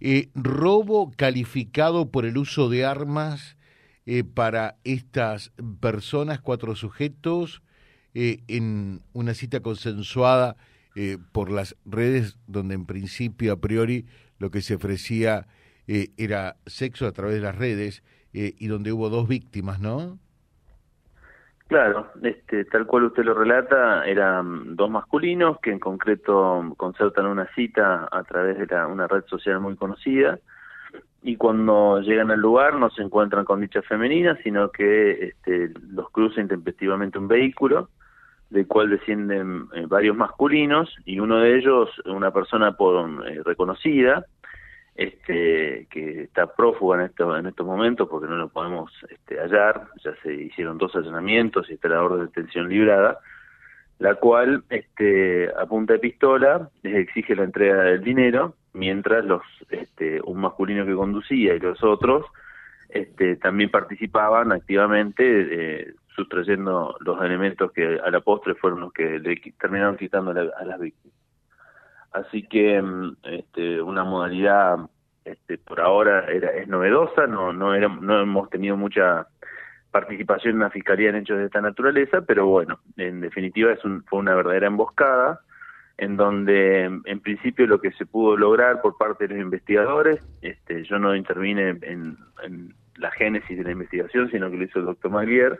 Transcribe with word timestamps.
Eh, 0.00 0.30
robo 0.34 1.12
calificado 1.16 2.10
por 2.10 2.24
el 2.24 2.38
uso 2.38 2.70
de 2.70 2.86
armas 2.86 3.58
eh, 4.06 4.24
para 4.24 4.78
estas 4.84 5.52
personas, 5.80 6.40
cuatro 6.40 6.74
sujetos, 6.74 7.62
eh, 8.14 8.42
en 8.48 9.02
una 9.12 9.34
cita 9.34 9.60
consensuada 9.60 10.56
eh, 10.96 11.18
por 11.32 11.50
las 11.50 11.76
redes, 11.84 12.38
donde 12.46 12.74
en 12.74 12.86
principio, 12.86 13.52
a 13.52 13.60
priori, 13.60 14.06
lo 14.38 14.50
que 14.50 14.62
se 14.62 14.76
ofrecía 14.76 15.46
eh, 15.86 16.08
era 16.16 16.56
sexo 16.66 17.06
a 17.06 17.12
través 17.12 17.36
de 17.36 17.42
las 17.42 17.56
redes 17.56 18.02
y 18.32 18.68
donde 18.68 18.92
hubo 18.92 19.10
dos 19.10 19.26
víctimas, 19.26 19.80
¿no? 19.80 20.20
Claro, 21.70 22.08
este, 22.20 22.64
tal 22.64 22.84
cual 22.84 23.04
usted 23.04 23.22
lo 23.22 23.32
relata, 23.32 24.04
eran 24.04 24.74
dos 24.74 24.90
masculinos 24.90 25.60
que 25.60 25.70
en 25.70 25.78
concreto 25.78 26.74
concertan 26.76 27.26
una 27.26 27.46
cita 27.54 28.08
a 28.10 28.24
través 28.24 28.58
de 28.58 28.66
la- 28.66 28.88
una 28.88 29.06
red 29.06 29.22
social 29.26 29.60
muy 29.60 29.76
conocida 29.76 30.40
y 31.22 31.36
cuando 31.36 32.00
llegan 32.00 32.32
al 32.32 32.40
lugar 32.40 32.74
no 32.74 32.90
se 32.90 33.02
encuentran 33.02 33.44
con 33.44 33.60
dicha 33.60 33.82
femenina, 33.82 34.36
sino 34.42 34.72
que 34.72 35.28
este, 35.28 35.70
los 35.92 36.10
cruza 36.10 36.40
intempestivamente 36.40 37.18
un 37.20 37.28
vehículo 37.28 37.88
del 38.50 38.66
cual 38.66 38.90
descienden 38.90 39.68
eh, 39.72 39.86
varios 39.86 40.16
masculinos 40.16 40.92
y 41.04 41.20
uno 41.20 41.38
de 41.38 41.56
ellos, 41.56 41.88
una 42.06 42.32
persona 42.32 42.72
por, 42.72 43.28
eh, 43.28 43.42
reconocida, 43.44 44.24
este, 44.94 45.86
que 45.90 46.22
está 46.22 46.46
prófuga 46.54 46.98
en, 46.98 47.06
esto, 47.06 47.36
en 47.36 47.46
estos 47.46 47.66
momentos 47.66 48.08
porque 48.08 48.28
no 48.28 48.36
lo 48.36 48.48
podemos 48.48 48.92
este, 49.08 49.38
hallar, 49.38 49.86
ya 50.04 50.14
se 50.22 50.34
hicieron 50.34 50.78
dos 50.78 50.94
allanamientos 50.94 51.70
y 51.70 51.74
está 51.74 51.88
la 51.88 52.02
orden 52.02 52.20
de 52.20 52.26
detención 52.26 52.68
librada, 52.68 53.18
la 53.98 54.14
cual 54.16 54.64
este, 54.70 55.50
a 55.56 55.66
punta 55.66 55.94
de 55.94 55.98
pistola 56.00 56.68
les 56.82 56.96
exige 56.96 57.34
la 57.36 57.44
entrega 57.44 57.82
del 57.82 58.02
dinero, 58.02 58.54
mientras 58.72 59.24
los 59.24 59.42
este, 59.70 60.20
un 60.22 60.40
masculino 60.40 60.84
que 60.86 60.94
conducía 60.94 61.54
y 61.54 61.60
los 61.60 61.82
otros 61.82 62.26
este, 62.88 63.36
también 63.36 63.70
participaban 63.70 64.52
activamente 64.52 65.22
eh, 65.24 65.94
sustrayendo 66.16 66.96
los 67.00 67.22
elementos 67.22 67.72
que 67.72 67.98
a 68.04 68.10
la 68.10 68.20
postre 68.20 68.54
fueron 68.56 68.80
los 68.80 68.92
que 68.92 69.18
le 69.18 69.36
terminaron 69.58 69.96
quitando 69.96 70.32
la- 70.32 70.50
a 70.58 70.64
las 70.64 70.80
víctimas. 70.80 71.09
Así 72.12 72.42
que 72.46 72.80
mm, 72.80 73.16
este, 73.22 73.80
una 73.80 74.04
modalidad 74.04 74.78
este, 75.24 75.58
por 75.58 75.80
ahora 75.80 76.26
era, 76.26 76.50
es 76.50 76.68
novedosa, 76.68 77.26
no, 77.26 77.52
no, 77.52 77.74
era, 77.74 77.88
no 77.88 78.20
hemos 78.20 78.50
tenido 78.50 78.76
mucha 78.76 79.26
participación 79.90 80.54
en 80.54 80.60
la 80.60 80.70
Fiscalía 80.70 81.10
en 81.10 81.16
hechos 81.16 81.38
de 81.38 81.46
esta 81.46 81.60
naturaleza, 81.60 82.22
pero 82.22 82.46
bueno, 82.46 82.80
en 82.96 83.20
definitiva 83.20 83.72
es 83.72 83.84
un, 83.84 84.04
fue 84.04 84.20
una 84.20 84.34
verdadera 84.34 84.68
emboscada 84.68 85.40
en 85.98 86.16
donde 86.16 86.84
en 86.84 87.20
principio 87.20 87.66
lo 87.66 87.80
que 87.80 87.92
se 87.92 88.06
pudo 88.06 88.36
lograr 88.36 88.80
por 88.80 88.96
parte 88.96 89.28
de 89.28 89.34
los 89.34 89.42
investigadores, 89.42 90.20
este, 90.40 90.82
yo 90.84 90.98
no 90.98 91.14
intervine 91.14 91.76
en, 91.82 92.16
en 92.42 92.74
la 92.96 93.10
génesis 93.10 93.58
de 93.58 93.64
la 93.64 93.72
investigación, 93.72 94.30
sino 94.30 94.50
que 94.50 94.56
lo 94.56 94.64
hizo 94.64 94.78
el 94.78 94.86
doctor 94.86 95.10
Maguier, 95.10 95.58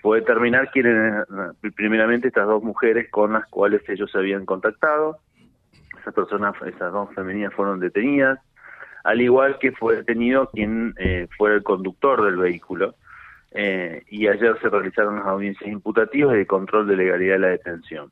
fue 0.00 0.18
determinar 0.18 0.70
quiénes, 0.72 1.24
primeramente 1.76 2.28
estas 2.28 2.48
dos 2.48 2.62
mujeres 2.62 3.08
con 3.10 3.34
las 3.34 3.48
cuales 3.48 3.88
ellos 3.88 4.10
se 4.10 4.18
habían 4.18 4.44
contactado, 4.44 5.18
esas 6.02 6.14
personas, 6.14 6.54
esas 6.66 6.92
dos 6.92 7.08
femeninas 7.14 7.54
fueron 7.54 7.80
detenidas, 7.80 8.38
al 9.04 9.20
igual 9.20 9.58
que 9.58 9.72
fue 9.72 9.96
detenido 9.96 10.50
quien 10.50 10.94
eh, 10.98 11.26
fue 11.36 11.54
el 11.54 11.62
conductor 11.62 12.22
del 12.24 12.36
vehículo, 12.36 12.94
eh, 13.52 14.02
y 14.08 14.28
ayer 14.28 14.58
se 14.60 14.68
realizaron 14.68 15.16
las 15.16 15.26
audiencias 15.26 15.70
imputativas 15.70 16.34
y 16.34 16.38
de 16.38 16.46
control 16.46 16.86
de 16.86 16.96
legalidad 16.96 17.34
de 17.34 17.38
la 17.38 17.48
detención. 17.48 18.10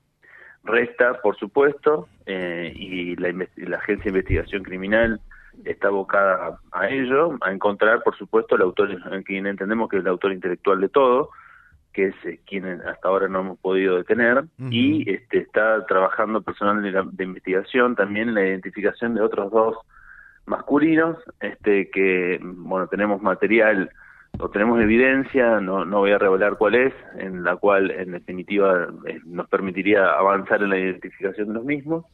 Resta, 0.65 1.21
por 1.23 1.37
supuesto, 1.37 2.09
eh, 2.27 2.73
y 2.75 3.17
la, 3.17 3.33
la 3.57 3.77
Agencia 3.79 4.05
de 4.05 4.19
Investigación 4.19 4.63
Criminal 4.63 5.21
está 5.65 5.89
abocada 5.89 6.59
a, 6.73 6.89
ello, 6.89 7.37
a 7.41 7.53
encontrar, 7.53 8.03
por 8.03 8.17
supuesto, 8.17 8.57
el 8.57 8.63
autor, 8.63 8.91
en 9.13 9.23
quien 9.23 9.47
entendemos 9.47 9.89
que 9.89 9.97
es 9.97 10.03
el 10.03 10.09
autor 10.09 10.33
intelectual 10.33 10.81
de 10.81 10.89
todo, 10.89 11.31
que 11.93 12.07
es 12.09 12.15
eh, 12.25 12.41
quien 12.47 12.67
hasta 12.67 13.09
ahora 13.09 13.29
no 13.29 13.41
hemos 13.41 13.59
podido 13.59 13.97
detener, 13.97 14.45
y 14.71 15.11
este, 15.11 15.39
está 15.39 15.85
trabajando 15.87 16.43
personal 16.43 16.83
de 17.13 17.25
investigación 17.25 17.97
también 17.97 18.29
en 18.29 18.35
la 18.35 18.47
identificación 18.47 19.15
de 19.15 19.23
otros 19.23 19.51
dos 19.51 19.77
masculinos, 20.47 21.17
este, 21.41 21.91
que, 21.91 22.41
bueno, 22.43 22.87
tenemos 22.89 23.23
material 23.23 23.91
o 24.39 24.49
tenemos 24.49 24.81
evidencia, 24.81 25.61
no, 25.61 25.85
no 25.85 25.99
voy 25.99 26.13
a 26.13 26.19
revelar 26.19 26.57
cuál 26.57 26.75
es, 26.75 26.95
en 27.19 27.45
la 27.45 27.57
cual 27.57 27.91
en 27.91 28.13
definitiva 28.13 28.89
eh, 29.07 29.21
nos 29.25 29.49
permitiría 29.49 30.07
avanzar 30.13 30.63
en 30.63 30.71
la 30.71 30.79
identificación 30.79 31.49
de 31.49 31.55
los 31.55 31.65
mismos. 31.65 32.05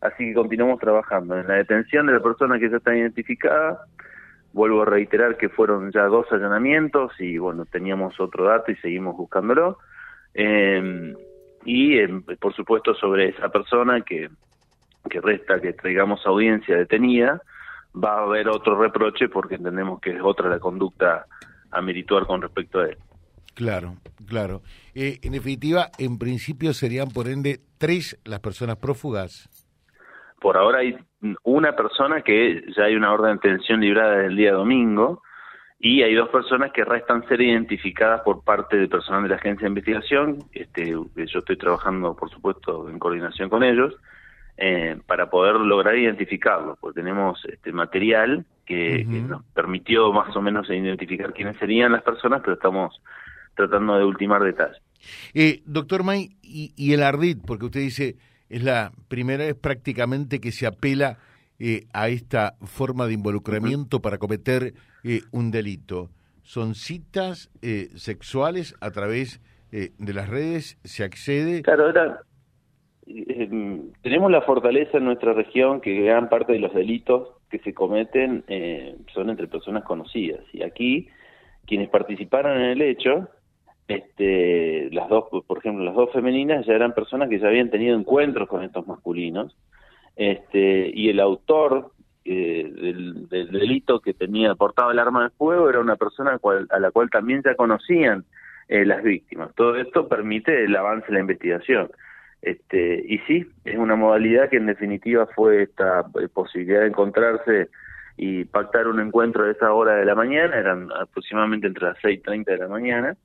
Así 0.00 0.28
que 0.28 0.34
continuamos 0.34 0.80
trabajando 0.80 1.38
en 1.38 1.46
la 1.46 1.54
detención 1.54 2.06
de 2.06 2.14
la 2.14 2.20
persona 2.20 2.58
que 2.58 2.70
ya 2.70 2.78
está 2.78 2.96
identificada. 2.96 3.84
Vuelvo 4.52 4.82
a 4.82 4.84
reiterar 4.84 5.36
que 5.36 5.48
fueron 5.48 5.92
ya 5.92 6.04
dos 6.04 6.26
allanamientos 6.32 7.12
y 7.20 7.38
bueno, 7.38 7.64
teníamos 7.66 8.18
otro 8.18 8.44
dato 8.44 8.72
y 8.72 8.76
seguimos 8.76 9.16
buscándolo. 9.16 9.78
Eh, 10.34 11.14
y 11.64 11.98
eh, 11.98 12.08
por 12.40 12.54
supuesto 12.54 12.94
sobre 12.94 13.28
esa 13.28 13.48
persona 13.48 14.00
que, 14.02 14.30
resta 15.04 15.60
que 15.60 15.72
traigamos 15.72 16.24
audiencia 16.26 16.76
detenida, 16.76 17.42
va 17.92 18.18
a 18.18 18.22
haber 18.22 18.48
otro 18.48 18.80
reproche 18.80 19.28
porque 19.28 19.56
entendemos 19.56 20.00
que 20.00 20.10
es 20.10 20.22
otra 20.22 20.48
la 20.48 20.58
conducta 20.58 21.26
a 21.70 21.82
merituar 21.82 22.26
con 22.26 22.42
respecto 22.42 22.80
a 22.80 22.86
él. 22.86 22.96
Claro, 23.54 23.96
claro. 24.26 24.62
Eh, 24.94 25.18
en 25.22 25.32
definitiva, 25.32 25.90
en 25.98 26.18
principio 26.18 26.72
serían 26.72 27.08
por 27.08 27.28
ende 27.28 27.60
tres 27.78 28.18
las 28.24 28.40
personas 28.40 28.76
prófugas. 28.76 29.48
Por 30.40 30.56
ahora 30.56 30.78
hay 30.78 30.96
una 31.42 31.76
persona 31.76 32.22
que 32.22 32.64
ya 32.76 32.84
hay 32.84 32.96
una 32.96 33.12
orden 33.12 33.38
de 33.42 33.50
detención 33.50 33.80
librada 33.80 34.16
desde 34.16 34.26
el 34.28 34.36
día 34.36 34.52
domingo 34.52 35.22
y 35.78 36.02
hay 36.02 36.14
dos 36.14 36.28
personas 36.28 36.72
que 36.72 36.84
restan 36.84 37.26
ser 37.28 37.40
identificadas 37.40 38.22
por 38.22 38.42
parte 38.44 38.76
del 38.76 38.88
personal 38.88 39.22
de 39.22 39.30
la 39.30 39.36
agencia 39.36 39.64
de 39.64 39.68
investigación. 39.68 40.44
Este, 40.52 40.90
yo 40.90 41.38
estoy 41.38 41.56
trabajando, 41.56 42.14
por 42.14 42.30
supuesto, 42.30 42.88
en 42.90 42.98
coordinación 42.98 43.48
con 43.48 43.62
ellos 43.62 43.94
eh, 44.58 44.98
para 45.06 45.30
poder 45.30 45.54
lograr 45.54 45.96
identificarlos, 45.96 46.78
porque 46.78 47.00
tenemos 47.00 47.42
este 47.46 47.72
material 47.72 48.44
que, 48.66 49.04
nos 49.04 49.42
permitió 49.54 50.12
más 50.12 50.36
o 50.36 50.42
menos 50.42 50.68
identificar 50.68 51.32
quiénes 51.32 51.56
serían 51.58 51.92
las 51.92 52.02
personas, 52.02 52.42
pero 52.42 52.54
estamos 52.54 53.00
tratando 53.54 53.96
de 53.96 54.04
ultimar 54.04 54.42
detalles. 54.42 54.80
Eh, 55.32 55.62
doctor 55.64 56.04
May, 56.04 56.36
y, 56.42 56.74
y 56.76 56.92
el 56.92 57.02
ardid, 57.02 57.38
porque 57.46 57.64
usted 57.64 57.80
dice, 57.80 58.16
es 58.50 58.62
la 58.62 58.92
primera 59.08 59.44
vez 59.44 59.54
prácticamente 59.54 60.40
que 60.40 60.52
se 60.52 60.66
apela 60.66 61.18
eh, 61.58 61.86
a 61.92 62.08
esta 62.08 62.56
forma 62.62 63.06
de 63.06 63.14
involucramiento 63.14 64.00
para 64.00 64.18
cometer 64.18 64.74
eh, 65.04 65.20
un 65.30 65.50
delito. 65.50 66.10
Son 66.42 66.74
citas 66.74 67.50
eh, 67.62 67.88
sexuales 67.94 68.74
a 68.80 68.90
través 68.90 69.40
eh, 69.72 69.90
de 69.98 70.12
las 70.12 70.28
redes, 70.28 70.78
se 70.84 71.04
accede. 71.04 71.62
Claro, 71.62 71.88
era, 71.88 72.22
eh, 73.06 73.48
tenemos 74.02 74.30
la 74.30 74.42
fortaleza 74.42 74.98
en 74.98 75.04
nuestra 75.04 75.32
región 75.32 75.80
que 75.80 75.94
gran 76.02 76.28
parte 76.28 76.52
de 76.52 76.58
los 76.58 76.74
delitos 76.74 77.28
que 77.50 77.60
se 77.60 77.72
cometen 77.72 78.44
eh, 78.48 78.96
son 79.14 79.30
entre 79.30 79.46
personas 79.46 79.84
conocidas. 79.84 80.40
Y 80.52 80.62
aquí, 80.62 81.08
quienes 81.66 81.88
participaron 81.88 82.60
en 82.60 82.70
el 82.70 82.82
hecho, 82.82 83.28
este, 83.90 84.88
las 84.92 85.08
dos, 85.08 85.24
por 85.46 85.58
ejemplo, 85.58 85.84
las 85.84 85.94
dos 85.94 86.12
femeninas 86.12 86.64
ya 86.66 86.74
eran 86.74 86.94
personas 86.94 87.28
que 87.28 87.38
ya 87.38 87.48
habían 87.48 87.70
tenido 87.70 87.96
encuentros 87.98 88.48
con 88.48 88.62
estos 88.62 88.86
masculinos, 88.86 89.56
este, 90.16 90.90
y 90.94 91.08
el 91.08 91.20
autor 91.20 91.90
eh, 92.24 92.70
del, 92.72 93.28
del 93.28 93.50
delito 93.50 94.00
que 94.00 94.14
tenía 94.14 94.54
portado 94.54 94.90
el 94.90 94.98
arma 94.98 95.24
de 95.24 95.30
fuego 95.30 95.68
era 95.68 95.80
una 95.80 95.96
persona 95.96 96.38
cual- 96.38 96.68
a 96.70 96.78
la 96.78 96.90
cual 96.90 97.08
también 97.10 97.42
ya 97.44 97.54
conocían 97.54 98.24
eh, 98.68 98.84
las 98.84 99.02
víctimas. 99.02 99.52
Todo 99.56 99.76
esto 99.76 100.06
permite 100.06 100.64
el 100.64 100.76
avance 100.76 101.06
de 101.08 101.14
la 101.14 101.20
investigación. 101.20 101.90
Este, 102.42 103.04
y 103.08 103.18
sí, 103.26 103.46
es 103.64 103.76
una 103.76 103.96
modalidad 103.96 104.48
que 104.48 104.58
en 104.58 104.66
definitiva 104.66 105.26
fue 105.34 105.62
esta 105.62 106.04
eh, 106.20 106.28
posibilidad 106.32 106.80
de 106.82 106.86
encontrarse 106.86 107.68
y 108.16 108.44
pactar 108.44 108.86
un 108.86 109.00
encuentro 109.00 109.44
a 109.44 109.50
esa 109.50 109.72
hora 109.72 109.96
de 109.96 110.04
la 110.04 110.14
mañana, 110.14 110.56
eran 110.56 110.88
aproximadamente 110.92 111.66
entre 111.66 111.86
las 111.86 111.98
6.30 111.98 112.44
de 112.44 112.58
la 112.58 112.68
mañana, 112.68 113.16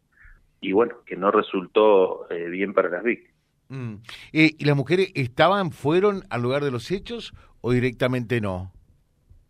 y 0.62 0.72
bueno, 0.72 0.96
que 1.06 1.16
no 1.16 1.31
resultó 1.31 2.30
eh, 2.31 2.48
bien 2.50 2.74
para 2.74 2.90
las 2.90 3.04
víctimas. 3.04 3.36
Mm. 3.69 3.96
Eh, 4.34 4.52
¿Y 4.57 4.66
las 4.66 4.75
mujeres 4.75 5.12
estaban, 5.16 5.72
fueron 5.72 6.24
al 6.30 6.42
lugar 6.42 6.63
de 6.63 6.72
los 6.72 6.92
hechos 6.92 7.34
o 7.62 7.72
directamente 7.72 8.42
no? 8.42 8.72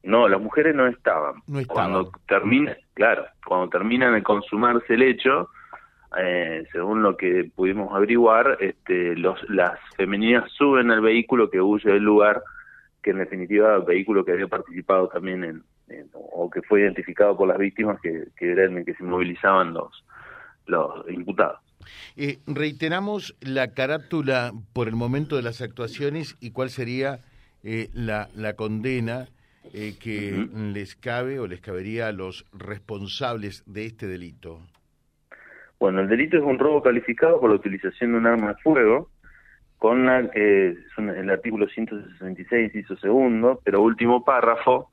No, 0.04 0.28
las 0.30 0.40
mujeres 0.42 0.76
no 0.76 0.88
estaban. 0.88 1.36
No 1.48 1.60
estaban. 1.60 1.92
Cuando 1.92 2.12
termina, 2.28 2.78
claro, 2.94 3.26
cuando 3.46 3.70
terminan 3.70 4.14
de 4.14 4.24
consumarse 4.24 4.94
el 4.94 5.02
hecho, 5.02 5.50
eh, 6.18 6.64
según 6.72 7.02
lo 7.02 7.18
que 7.18 7.50
pudimos 7.56 7.94
averiguar, 7.94 8.58
este, 8.62 9.16
los, 9.18 9.38
las 9.50 9.80
femeninas 9.98 10.50
suben 10.52 10.92
al 10.92 11.02
vehículo 11.02 11.50
que 11.50 11.60
huye 11.60 11.92
del 11.92 12.04
lugar, 12.04 12.42
que 13.02 13.12
en 13.12 13.18
definitiva 13.18 13.80
vehículo 13.80 14.24
que 14.24 14.32
había 14.34 14.48
participado 14.48 15.08
también 15.10 15.44
en, 15.44 15.64
en- 15.90 16.10
o 16.14 16.50
que 16.50 16.62
fue 16.62 16.82
identificado 16.82 17.36
por 17.36 17.48
las 17.48 17.58
víctimas 17.58 18.00
que, 18.02 18.28
que 18.38 18.52
eran 18.52 18.72
en 18.74 18.78
el 18.80 18.86
que 18.86 18.94
se 18.94 19.04
movilizaban 19.04 19.74
los, 19.74 20.06
los 20.68 21.10
imputados. 21.10 21.60
Eh, 22.16 22.40
reiteramos 22.48 23.36
la 23.42 23.74
carátula 23.74 24.54
por 24.74 24.88
el 24.88 24.96
momento 24.96 25.36
de 25.36 25.44
las 25.44 25.62
actuaciones 25.62 26.36
y 26.40 26.52
cuál 26.52 26.70
sería 26.70 27.20
eh, 27.64 27.90
la, 27.94 28.30
la 28.36 28.54
condena 28.54 29.28
eh, 29.74 29.96
que 30.00 30.48
les 30.74 30.96
cabe 30.96 31.40
o 31.40 31.48
les 31.48 31.60
cabería 31.60 32.08
a 32.08 32.12
los 32.12 32.46
responsables 32.54 33.64
de 33.66 33.86
este 33.86 34.08
delito? 34.08 34.60
Bueno, 35.80 36.02
el 36.02 36.08
delito 36.08 36.38
es 36.38 36.44
un 36.44 36.60
robo 36.60 36.82
calificado 36.82 37.40
por 37.40 37.50
la 37.50 37.58
utilización 37.58 38.12
de 38.12 38.18
un 38.20 38.28
arma 38.28 38.50
de 38.50 38.62
fuego, 38.62 39.10
con 39.78 40.06
la, 40.06 40.22
eh, 40.34 40.78
el 40.98 41.30
artículo 41.30 41.68
166, 41.68 42.76
hizo 42.76 42.96
segundo, 42.98 43.60
pero 43.64 43.82
último 43.82 44.24
párrafo, 44.24 44.92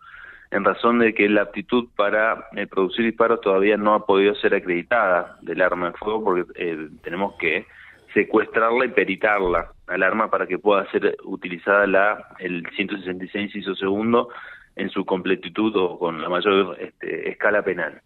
en 0.53 0.65
razón 0.65 0.99
de 0.99 1.15
que 1.15 1.29
la 1.31 1.43
aptitud 1.43 1.89
para 1.97 2.49
eh, 2.55 2.67
producir 2.67 3.07
disparos 3.07 3.41
todavía 3.41 3.79
no 3.79 3.95
ha 3.95 4.05
podido 4.05 4.35
ser 4.35 4.55
acreditada 4.55 5.39
del 5.41 5.63
arma 5.63 5.91
de 5.91 5.97
fuego 5.97 6.23
porque 6.23 6.45
eh, 6.57 6.89
tenemos 7.03 7.37
que 7.39 7.67
secuestrarla 8.13 8.85
y 8.85 8.89
peritarla 8.89 9.73
al 9.87 10.03
arma 10.03 10.31
para 10.31 10.47
que 10.47 10.59
pueda 10.59 10.89
ser 10.91 11.17
utilizada 11.25 11.87
la 11.87 12.27
el 12.39 12.67
166 12.77 13.57
hizo 13.57 13.75
segundo 13.75 14.29
en 14.77 14.91
su 14.91 15.07
completitud 15.07 15.75
o 15.75 15.99
con 15.99 16.21
la 16.21 16.29
mayor 16.29 16.77
este, 16.79 17.31
escala 17.31 17.63
penal. 17.63 18.03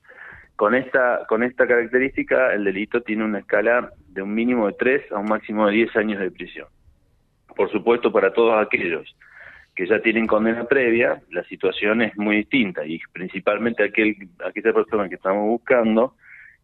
Con 0.54 0.76
esta, 0.76 1.26
con 1.28 1.42
esta 1.42 1.66
característica, 1.66 2.54
el 2.54 2.62
delito 2.62 3.00
tiene 3.02 3.25
una 3.25 3.40
escala 3.40 3.90
de 4.08 4.22
un 4.22 4.32
mínimo 4.32 4.69
de 4.69 4.75
3 4.75 5.12
a 5.12 5.19
un 5.19 5.28
máximo 5.28 5.66
de 5.66 5.72
10 5.72 5.96
años 5.96 6.20
de 6.20 6.31
prisión. 6.31 6.69
Por 7.56 7.70
supuesto, 7.72 8.12
para 8.12 8.32
todos 8.32 8.64
aquellos 8.64 9.16
que 9.76 9.87
ya 9.87 10.00
tienen 10.00 10.26
condena 10.26 10.64
previa, 10.64 11.20
la 11.31 11.44
situación 11.44 12.00
es 12.00 12.17
muy 12.17 12.37
distinta 12.37 12.84
y 12.87 12.99
principalmente 13.12 13.84
aquel, 13.84 14.17
aquella 14.44 14.73
persona 14.73 15.08
que 15.08 15.17
estamos 15.17 15.46
buscando 15.46 16.14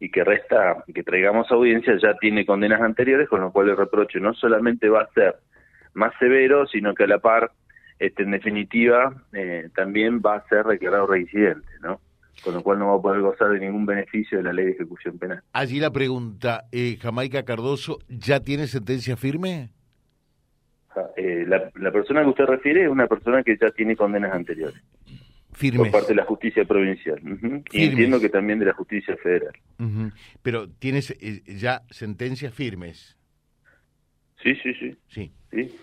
y 0.00 0.10
que 0.10 0.24
resta, 0.24 0.82
que 0.92 1.04
traigamos 1.04 1.50
audiencia, 1.50 1.94
ya 2.02 2.14
tiene 2.14 2.46
condenas 2.46 2.80
anteriores, 2.80 3.28
con 3.28 3.42
lo 3.42 3.52
cual 3.52 3.68
el 3.68 3.76
reproche 3.76 4.18
no 4.18 4.32
solamente 4.32 4.88
va 4.88 5.02
a 5.02 5.12
ser 5.12 5.36
más 5.92 6.12
severo, 6.18 6.66
sino 6.66 6.94
que 6.94 7.04
a 7.04 7.06
la 7.06 7.18
par, 7.18 7.52
este, 7.98 8.22
en 8.22 8.30
definitiva, 8.30 9.14
eh, 9.34 9.68
también 9.76 10.20
va 10.20 10.36
a 10.36 10.48
ser 10.48 10.64
declarado 10.64 11.06
reincidente, 11.06 11.68
¿no? 11.82 12.00
con 12.42 12.54
lo 12.54 12.62
cual 12.62 12.78
no 12.78 12.88
va 12.88 12.96
a 12.96 13.02
poder 13.02 13.20
gozar 13.20 13.50
de 13.50 13.60
ningún 13.60 13.84
beneficio 13.84 14.38
de 14.38 14.44
la 14.44 14.54
ley 14.54 14.64
de 14.64 14.72
ejecución 14.72 15.18
penal. 15.18 15.42
Allí 15.52 15.78
la 15.78 15.90
pregunta, 15.92 16.64
eh, 16.72 16.96
Jamaica 17.00 17.44
Cardoso, 17.44 17.98
¿ya 18.08 18.40
tiene 18.40 18.66
sentencia 18.66 19.16
firme? 19.16 19.70
Ah, 20.94 21.08
eh, 21.16 21.44
la, 21.46 21.90
persona 21.90 22.22
que 22.22 22.28
usted 22.28 22.44
refiere 22.44 22.84
es 22.84 22.88
una 22.88 23.06
persona 23.06 23.42
que 23.42 23.56
ya 23.60 23.70
tiene 23.70 23.96
condenas 23.96 24.32
anteriores. 24.32 24.80
Firmes. 25.52 25.90
Por 25.90 26.00
parte 26.00 26.08
de 26.08 26.16
la 26.16 26.24
justicia 26.24 26.64
provincial. 26.64 27.20
Y 27.72 27.84
entiendo 27.84 28.20
que 28.20 28.28
también 28.28 28.58
de 28.58 28.66
la 28.66 28.74
justicia 28.74 29.16
federal. 29.16 29.52
Pero 30.42 30.68
tienes 30.68 31.10
eh, 31.10 31.42
ya 31.46 31.82
sentencias 31.90 32.54
firmes. 32.54 33.18
Sí, 34.42 34.54
sí, 34.62 34.74
sí. 34.74 34.96
Sí. 35.08 35.32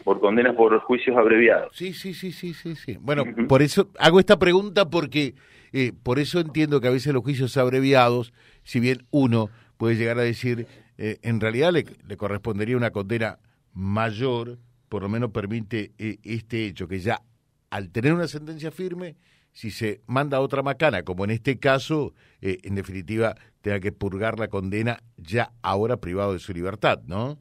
Por 0.03 0.19
condenas 0.19 0.55
por 0.55 0.77
juicios 0.79 1.15
abreviados. 1.15 1.75
Sí, 1.75 1.93
sí, 1.93 2.13
sí, 2.13 2.31
sí, 2.31 2.53
sí. 2.53 2.75
sí. 2.75 2.97
Bueno, 2.99 3.23
por 3.47 3.61
eso 3.61 3.89
hago 3.99 4.19
esta 4.19 4.39
pregunta 4.39 4.89
porque 4.89 5.35
eh, 5.71 5.93
por 6.03 6.19
eso 6.19 6.39
entiendo 6.39 6.81
que 6.81 6.87
a 6.87 6.91
veces 6.91 7.13
los 7.13 7.23
juicios 7.23 7.55
abreviados, 7.57 8.33
si 8.63 8.79
bien 8.79 9.05
uno 9.11 9.49
puede 9.77 9.95
llegar 9.95 10.17
a 10.17 10.23
decir, 10.23 10.67
eh, 10.97 11.17
en 11.21 11.39
realidad 11.39 11.71
le, 11.71 11.85
correspondería 12.17 12.77
una 12.77 12.91
condena 12.91 13.39
mayor, 13.73 14.57
por 14.89 15.03
lo 15.03 15.09
menos 15.09 15.31
permite 15.31 15.91
eh, 15.97 16.17
este 16.23 16.65
hecho, 16.65 16.87
que 16.87 16.99
ya 16.99 17.19
al 17.69 17.91
tener 17.91 18.13
una 18.13 18.27
sentencia 18.27 18.71
firme, 18.71 19.15
si 19.51 19.71
se 19.71 20.01
manda 20.07 20.39
otra 20.41 20.61
macana, 20.63 21.03
como 21.03 21.23
en 21.23 21.31
este 21.31 21.59
caso, 21.59 22.13
en 22.41 22.75
definitiva, 22.75 23.35
tenga 23.61 23.79
que 23.79 23.91
purgar 23.91 24.39
la 24.39 24.47
condena 24.47 24.99
ya 25.17 25.51
ahora 25.61 25.97
privado 25.97 26.33
de 26.33 26.39
su 26.39 26.53
libertad, 26.53 27.01
¿no? 27.07 27.37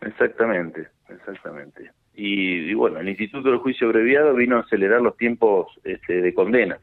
Exactamente, 0.00 0.88
exactamente. 1.08 1.90
Y, 2.14 2.72
bueno, 2.74 3.00
el 3.00 3.08
Instituto 3.08 3.50
del 3.50 3.58
Juicio 3.58 3.88
Abreviado 3.88 4.34
vino 4.34 4.56
a 4.56 4.60
acelerar 4.60 5.00
los 5.00 5.16
tiempos 5.16 5.68
este, 5.84 6.20
de 6.20 6.34
condena 6.34 6.78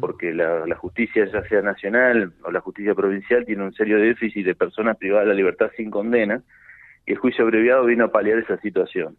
porque 0.00 0.34
la, 0.34 0.76
justicia, 0.76 1.24
ya 1.32 1.42
sea 1.48 1.62
nacional 1.62 2.32
o 2.42 2.50
la 2.50 2.60
justicia 2.60 2.94
provincial, 2.94 3.46
tiene 3.46 3.64
un 3.64 3.72
serio 3.72 3.98
déficit 3.98 4.44
de 4.44 4.54
personas 4.54 4.98
privadas 4.98 5.24
de 5.24 5.30
la 5.30 5.36
libertad 5.36 5.70
sin 5.76 5.90
condena, 5.90 6.42
y 7.06 7.12
el 7.12 7.18
juicio 7.18 7.44
abreviado 7.44 7.84
vino 7.84 8.04
a 8.04 8.12
paliar 8.12 8.38
esa 8.38 8.58
situación. 8.58 9.16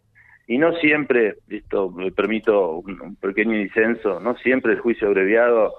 Y 0.48 0.58
no 0.58 0.74
siempre, 0.76 1.36
esto 1.50 1.90
me 1.90 2.12
permito 2.12 2.78
un, 2.78 3.16
pequeño 3.16 3.54
disenso, 3.58 4.20
no 4.20 4.36
siempre 4.38 4.74
el 4.74 4.80
juicio 4.80 5.08
abreviado 5.08 5.74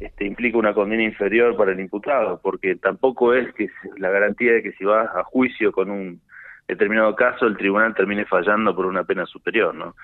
este, 0.00 0.26
implica 0.26 0.58
una 0.58 0.74
condena 0.74 1.04
inferior 1.04 1.56
para 1.56 1.72
el 1.72 1.80
imputado, 1.80 2.40
porque 2.42 2.76
tampoco 2.76 3.34
es 3.34 3.52
que 3.54 3.68
la 3.96 4.10
garantía 4.10 4.54
de 4.54 4.62
que 4.62 4.72
si 4.72 4.84
vas 4.84 5.08
a 5.14 5.24
juicio 5.24 5.72
con 5.72 5.90
un 5.90 6.20
determinado 6.66 7.14
caso, 7.14 7.46
el 7.46 7.56
tribunal 7.56 7.94
termine 7.94 8.24
fallando 8.24 8.74
por 8.74 8.86
una 8.86 9.04
pena 9.04 9.24
superior, 9.26 9.74
¿no? 9.74 9.94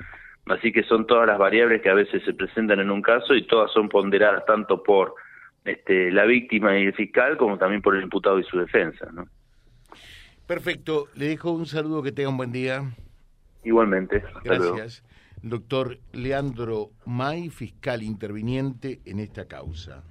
Así 0.47 0.73
que 0.73 0.83
son 0.83 1.07
todas 1.07 1.27
las 1.27 1.39
variables 1.39 1.81
que 1.81 1.89
a 1.89 1.95
veces 1.95 2.23
se 2.23 2.35
presentan 2.35 2.81
en 2.81 2.91
un 2.91 3.03
caso 3.03 3.35
y 3.35 3.47
todas 3.47 3.73
son 3.73 3.89
ponderadas 3.89 4.45
tanto 4.45 4.83
por 4.83 5.15
este, 5.65 6.11
la 6.11 6.25
víctima 6.25 6.79
y 6.79 6.87
el 6.87 6.93
fiscal 6.93 7.37
como 7.37 7.57
también 7.57 7.81
por 7.81 7.97
el 7.97 8.03
imputado 8.03 8.39
y 8.39 8.45
su 8.45 8.59
defensa. 8.59 9.09
¿no? 9.13 9.27
Perfecto. 10.47 11.09
Le 11.15 11.29
dejo 11.29 11.53
un 11.53 11.67
saludo, 11.67 12.03
que 12.03 12.13
tenga 12.13 12.29
un 12.29 12.37
buen 12.37 12.53
día. 12.53 12.95
Igualmente. 13.65 14.23
Gracias. 14.45 15.03
Doctor 15.43 15.99
Leandro 16.13 16.91
May, 17.05 17.51
fiscal 17.51 18.03
interviniente 18.03 19.01
en 19.05 19.21
esta 19.21 19.47
causa 19.47 20.05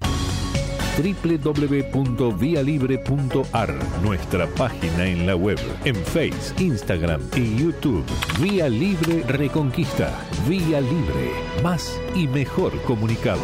www.vialibre.ar, 0.98 3.74
nuestra 4.04 4.48
página 4.48 5.08
en 5.08 5.26
la 5.26 5.36
web, 5.36 5.58
en 5.86 5.96
Facebook, 5.96 6.60
Instagram 6.60 7.22
y 7.36 7.58
YouTube. 7.58 8.06
Vía 8.40 8.70
Libre 8.70 9.24
Reconquista. 9.24 10.14
Vía 10.48 10.80
Libre. 10.82 11.32
Más 11.64 12.00
y 12.16 12.28
mejor 12.28 12.80
comunicados. 12.84 13.42